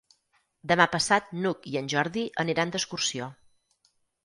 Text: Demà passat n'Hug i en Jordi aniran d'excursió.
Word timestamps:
Demà 0.71 0.87
passat 0.93 1.29
n'Hug 1.43 1.69
i 1.73 1.77
en 1.83 1.91
Jordi 1.95 2.25
aniran 2.47 2.75
d'excursió. 2.77 3.31